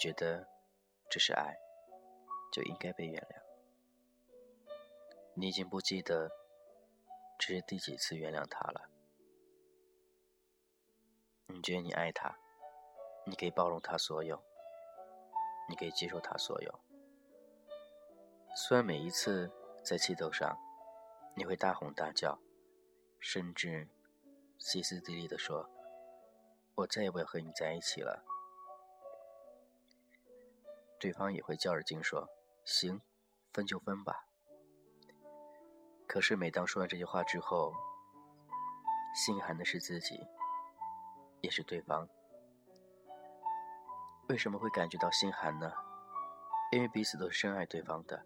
[0.00, 0.48] 觉得
[1.10, 1.58] 这是爱，
[2.50, 3.42] 就应该被原谅。
[5.34, 6.30] 你已经不记得
[7.38, 8.88] 这是第几次原谅他了。
[11.48, 12.38] 你觉得你爱他，
[13.26, 14.42] 你可以包容他所有，
[15.68, 16.80] 你可以接受他所有。
[18.56, 19.52] 虽然每一次
[19.84, 20.56] 在气头上，
[21.36, 22.40] 你会大吼大叫，
[23.18, 23.86] 甚至
[24.58, 25.68] 歇斯底里的说
[26.76, 28.24] ：“我再也不要和你在一起了。”
[31.00, 32.28] 对方也会较着劲说
[32.64, 33.00] ：“行，
[33.52, 34.26] 分就分吧。”
[36.06, 37.72] 可是每当说完这句话之后，
[39.14, 40.20] 心寒的是自己，
[41.40, 42.08] 也是对方。
[44.28, 45.72] 为什么会感觉到心寒呢？
[46.72, 48.24] 因为彼此都是深爱对方的，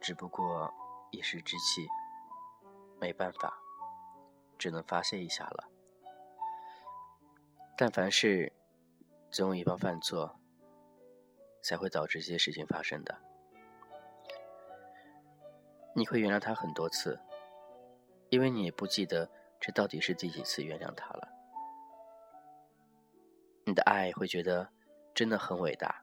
[0.00, 0.72] 只不过
[1.10, 1.86] 一时之气，
[3.00, 3.58] 没办法，
[4.56, 5.68] 只能发泄一下了。
[7.76, 8.52] 但凡事
[9.30, 10.38] 总有一方犯错。
[11.62, 13.18] 才会导致这些事情发生的。
[15.94, 17.20] 你会原谅他很多次，
[18.30, 21.28] 因为你也不记得这到底是第几次原谅他了。
[23.64, 24.70] 你的爱会觉得
[25.14, 26.02] 真的很伟大，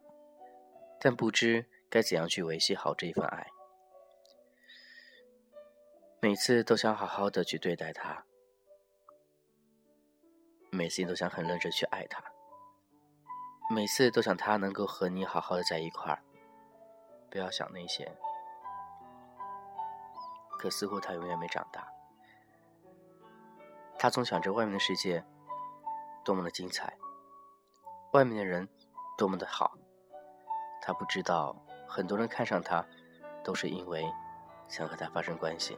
[0.99, 3.47] 但不知该怎样去维系好这一份爱。
[6.21, 8.25] 每次都想好好的去对待他，
[10.69, 12.23] 每次都想很认真去爱他。
[13.72, 16.23] 每次都想他能够和你好好的在一块儿，
[17.30, 18.11] 不要想那些。
[20.58, 21.88] 可似乎他永远没长大，
[24.00, 25.23] 他总想着外面的世界
[26.26, 26.98] 多么的精彩，
[28.14, 28.67] 外面的人
[29.16, 29.78] 多么的好。
[30.81, 31.56] 他不知道，
[31.88, 32.83] 很多人看上他，
[33.44, 34.11] 都是因为
[34.67, 35.78] 想和他发生关系。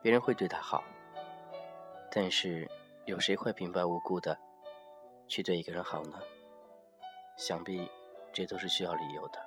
[0.00, 0.84] 别人会对他好，
[2.08, 2.70] 但是
[3.04, 4.38] 有谁会平白无故的？
[5.30, 6.18] 去对一个人好呢？
[7.36, 7.88] 想必
[8.32, 9.38] 这都是需要理由的。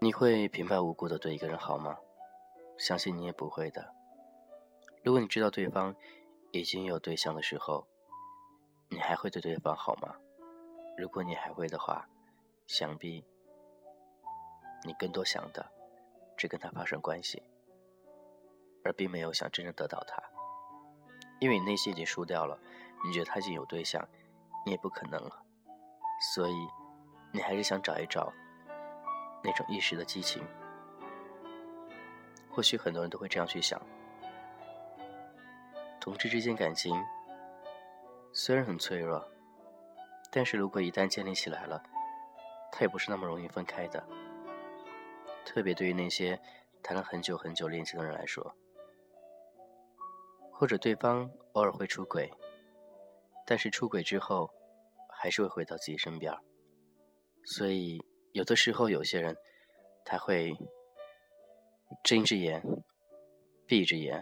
[0.00, 1.96] 你会平白无故的对一个人好吗？
[2.76, 3.94] 相信你也不会的。
[5.04, 5.94] 如果你知道对方
[6.50, 7.86] 已经有对象的时候，
[8.88, 10.16] 你还会对对方好吗？
[10.96, 12.08] 如果你还会的话，
[12.66, 13.24] 想必
[14.84, 15.64] 你更多想的
[16.36, 17.40] 只跟他发生关系。
[18.84, 20.22] 而并没有想真正得到他，
[21.40, 22.58] 因为你内心已经输掉了，
[23.04, 24.06] 你觉得他已经有对象，
[24.64, 25.42] 你也不可能了，
[26.34, 26.54] 所以
[27.32, 28.32] 你还是想找一找
[29.42, 30.42] 那种一时的激情。
[32.50, 33.80] 或许很多人都会这样去想，
[36.00, 37.00] 同志之间感情
[38.32, 39.24] 虽然很脆弱，
[40.30, 41.82] 但是如果一旦建立起来了，
[42.72, 44.02] 它也不是那么容易分开的。
[45.44, 46.40] 特别对于那些
[46.82, 48.54] 谈了很久很久恋情的人来说。
[50.58, 52.28] 或者对方偶尔会出轨，
[53.46, 54.50] 但是出轨之后
[55.08, 56.36] 还是会回到自己身边
[57.44, 59.36] 所以有的时候有些人
[60.04, 60.52] 他会
[62.02, 62.60] 睁一只眼
[63.68, 64.20] 闭一只眼，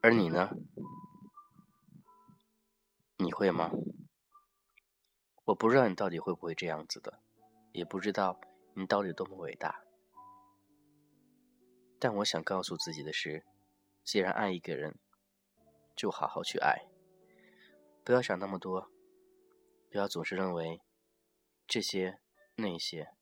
[0.00, 0.48] 而你呢？
[3.18, 3.70] 你会吗？
[5.44, 7.20] 我不知道你到底会不会这样子的，
[7.72, 8.40] 也不知道
[8.74, 9.83] 你到底多么伟大。
[12.04, 13.46] 但我想告诉自己的是，
[14.02, 14.98] 既然爱一个人，
[15.96, 16.86] 就好好去爱，
[18.04, 18.90] 不要想那么多，
[19.88, 20.82] 不要总是认为
[21.66, 22.20] 这些
[22.56, 23.14] 那些，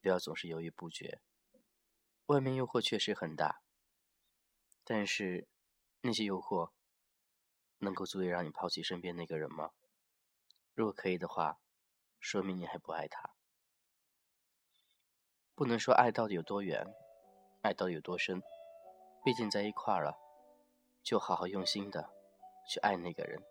[0.00, 1.20] 不要总是犹豫不决。
[2.26, 3.62] 外面诱惑确实很大，
[4.84, 5.48] 但是
[6.02, 6.70] 那些诱惑
[7.78, 9.72] 能够足以让你抛弃身边那个人吗？
[10.72, 11.58] 如果可以的话，
[12.20, 13.34] 说明你还不爱他。
[15.56, 16.94] 不能说爱到底有多远。
[17.64, 18.42] 爱到有多深？
[19.24, 20.18] 毕竟在一块儿了，
[21.02, 22.10] 就好好用心的
[22.68, 23.42] 去爱那个人。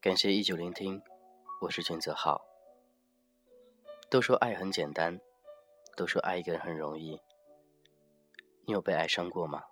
[0.00, 1.00] 感谢依旧聆听，
[1.62, 2.44] 我是全泽浩。
[4.10, 5.20] 都说爱很简单，
[5.96, 7.20] 都说爱一个人很容易。
[8.64, 9.62] 你有被爱伤过吗？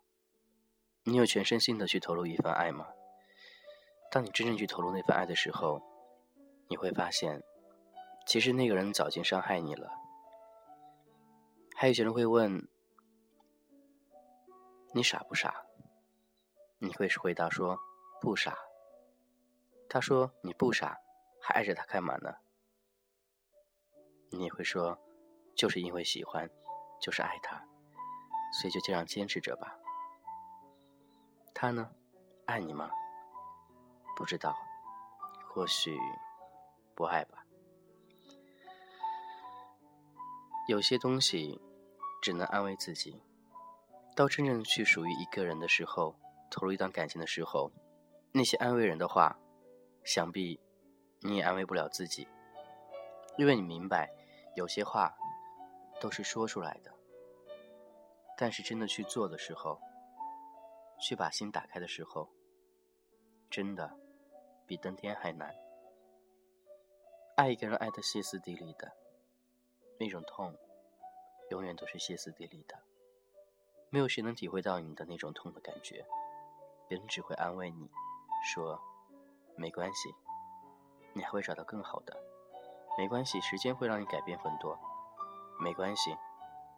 [1.02, 2.86] 你有全身心的去投入一份爱吗？
[4.12, 5.82] 当你真正去投入那份爱的时候。
[6.74, 7.40] 你会发现，
[8.26, 9.92] 其实那个人早已经伤害你了。
[11.76, 12.68] 还有些人会问
[14.92, 15.64] ：“你傻不傻？”
[16.82, 17.78] 你会回答说
[18.20, 18.58] ：“不傻。”
[19.88, 20.98] 他说：“你不傻，
[21.40, 22.34] 还爱着他干嘛呢？”
[24.36, 24.98] 你会说
[25.54, 26.50] ：“就是因为喜欢，
[27.00, 27.56] 就是爱他，
[28.60, 29.78] 所以就这样坚持着吧。”
[31.54, 31.92] 他呢，
[32.46, 32.90] 爱你吗？
[34.16, 34.56] 不知道，
[35.46, 35.96] 或许。
[36.94, 37.44] 不爱吧。
[40.68, 41.60] 有些东西
[42.22, 43.22] 只能安慰自己，
[44.16, 46.18] 到真正去属于一个人的时候，
[46.50, 47.70] 投入一段感情的时候，
[48.32, 49.38] 那些安慰人的话，
[50.04, 50.58] 想必
[51.20, 52.26] 你也安慰不了自己，
[53.36, 54.10] 因为你明白，
[54.56, 55.14] 有些话
[56.00, 56.94] 都是说出来的，
[58.38, 59.78] 但是真的去做的时候，
[61.00, 62.30] 去把心打开的时候，
[63.50, 63.98] 真的
[64.66, 65.54] 比登天还难。
[67.36, 68.92] 爱一个人，爱的歇斯底里的。
[69.98, 70.56] 那种痛，
[71.50, 72.78] 永远都是歇斯底里的。
[73.90, 76.06] 没有谁能体会到你的那种痛的感觉，
[76.88, 77.90] 别人只会安慰你，
[78.44, 78.80] 说
[79.58, 80.14] ：“没关系，
[81.12, 82.16] 你还会找到更好的。
[82.96, 84.78] 没关系，时间会让你改变很多。
[85.60, 86.16] 没关系，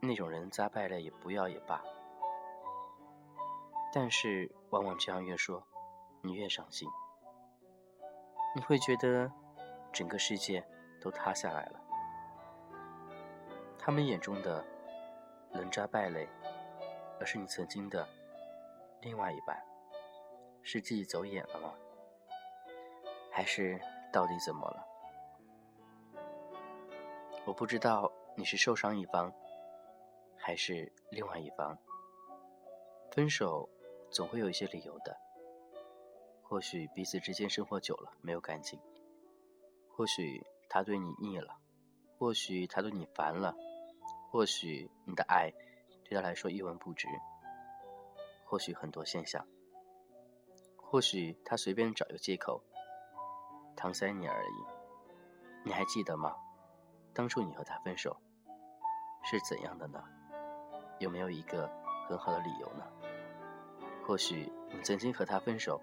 [0.01, 1.83] 那种人渣败类也不要也罢。”
[3.93, 5.63] 但是，往往这样越说，
[6.23, 6.89] 你越伤心，
[8.55, 9.31] 你会觉得
[9.97, 10.63] 整个世界
[11.01, 11.81] 都塌下来了。
[13.79, 14.63] 他们眼中的
[15.55, 16.29] 人渣败类，
[17.19, 18.07] 而是你曾经的
[19.01, 19.59] 另外一半，
[20.63, 21.73] 是自己走眼了吗？
[23.33, 23.81] 还是
[24.13, 24.87] 到底怎么了？
[27.47, 29.33] 我不知道你是受伤一方，
[30.37, 31.79] 还是另外一方。
[33.13, 33.67] 分手
[34.11, 35.17] 总会有一些理由的，
[36.43, 38.79] 或许彼此之间生活久了没有感情，
[39.97, 41.57] 或许他对你腻了，
[42.19, 43.57] 或许他对你烦了。
[44.31, 45.51] 或许你的爱
[46.05, 47.09] 对他来说一文不值，
[48.45, 49.47] 或许很多现象，
[50.77, 52.63] 或许他随便找一个借口
[53.75, 54.65] 搪塞你而已。
[55.65, 56.37] 你还记得吗？
[57.15, 58.15] 当初你和他分手
[59.25, 60.05] 是怎样的呢？
[60.99, 61.71] 有没有一个
[62.07, 62.85] 很好的理由呢？
[64.07, 65.81] 或许你曾经和他分手，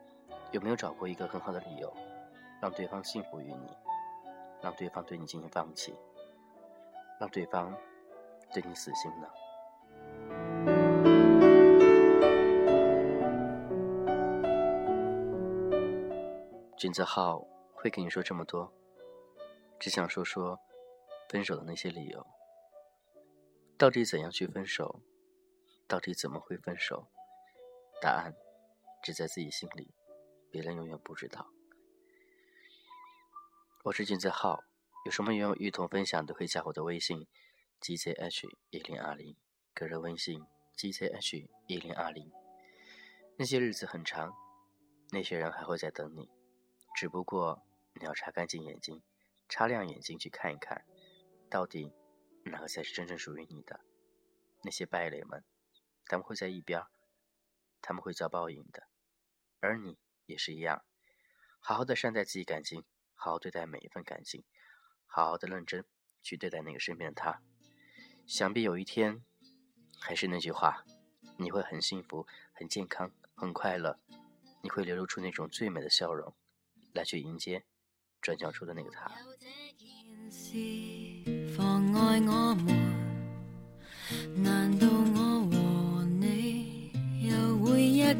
[0.51, 1.91] 有没有找过一个很好的理由，
[2.61, 3.75] 让对方信服于你，
[4.63, 5.93] 让对方对你进行放弃，
[7.19, 7.77] 让对方？
[8.53, 9.27] 对你死心呢？
[16.77, 18.71] 君子浩会跟你说这么多，
[19.79, 20.59] 只想说说
[21.27, 22.25] 分手的那些理由。
[23.77, 25.01] 到底怎样去分手？
[25.87, 27.07] 到底怎么会分手？
[28.01, 28.33] 答案
[29.01, 29.93] 只在自己心里，
[30.49, 31.47] 别人永远不知道。
[33.83, 34.63] 我是金子浩，
[35.03, 37.27] 有什么愿望与同分享，都可以加我的微信。
[37.81, 39.35] gzh 一零二零，
[39.73, 40.41] 个人微信
[40.77, 42.31] gzh 一零二零。
[43.37, 44.33] 那些日子很长，
[45.11, 46.29] 那些人还会在等你，
[46.95, 47.61] 只不过
[47.95, 49.03] 你要擦干净眼睛，
[49.49, 50.85] 擦亮眼睛去看一看，
[51.49, 51.91] 到底
[52.45, 53.81] 哪个才是真正属于你的。
[54.61, 55.43] 那些败类们，
[56.05, 56.81] 他们会在一边，
[57.81, 58.87] 他们会遭报应的，
[59.59, 60.85] 而你也是一样，
[61.59, 62.85] 好好的善待自己感情，
[63.23, 64.43] 好好对待每一份感情，
[65.05, 65.85] 好好的认真
[66.21, 67.39] 去对待那个身边的他。
[68.27, 69.23] 想必有一天，
[69.97, 70.83] 还是那句话，
[71.37, 73.97] 你会很幸福、很健康、很快乐，
[74.61, 76.35] 你会流露出那种最美的笑容，
[76.91, 77.63] 来去迎接
[78.19, 79.09] 转角处的那个他。
[84.35, 86.91] 难道我和你
[87.29, 88.13] 又会一样？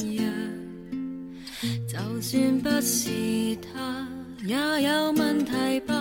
[1.89, 4.07] 就算不是他，
[4.45, 5.93] 也有问题吧？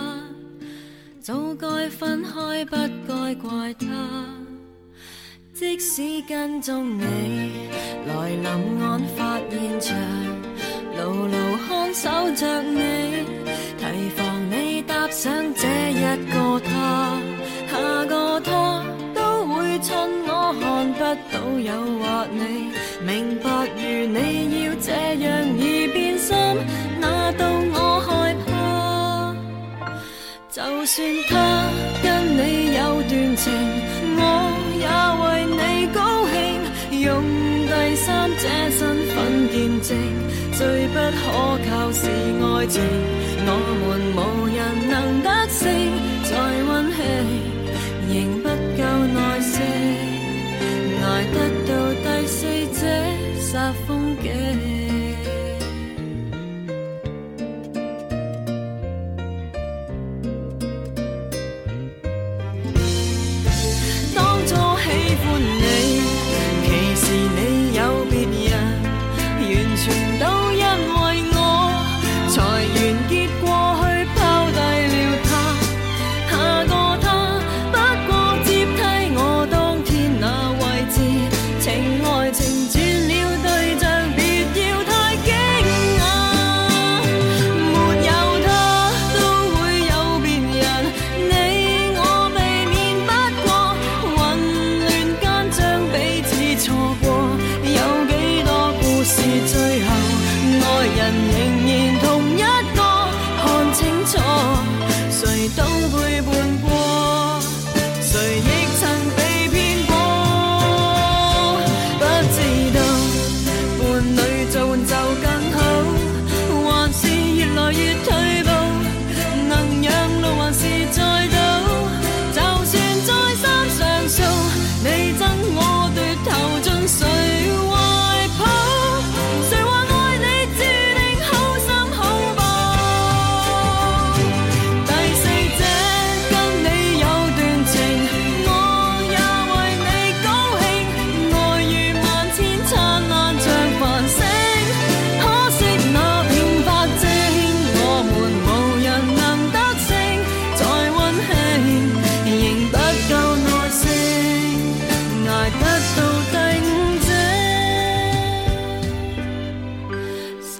[1.21, 2.75] 早该分开，不
[3.07, 3.87] 该怪他。
[5.53, 7.69] 即使跟踪你
[8.05, 8.45] 来临
[8.81, 9.97] 案发现场，
[10.97, 13.23] 牢牢看守着你，
[13.77, 17.21] 提防你搭上这一个他。
[17.71, 18.83] 下个他
[19.15, 19.95] 都会趁
[20.27, 20.99] 我看不
[21.31, 21.71] 到诱
[22.01, 22.73] 惑你，
[23.05, 23.47] 明白
[23.77, 26.35] 如你要这样而变心，
[30.83, 31.33] 就算他
[32.03, 33.53] 跟你有段情，
[34.19, 34.19] 我
[34.83, 34.85] 也
[35.23, 35.23] 为
[35.55, 36.35] 你高兴。
[36.99, 37.23] 用
[37.67, 39.15] 第三者身份
[39.47, 39.95] 见证，
[40.51, 40.59] 最
[40.89, 41.23] 不可
[41.63, 42.75] 靠是爱情。
[43.47, 43.49] 我
[43.79, 44.02] 们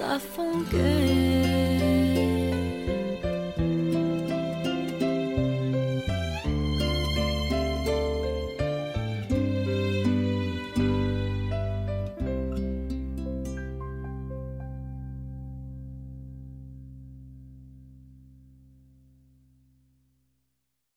[0.06, 1.53] 把风给。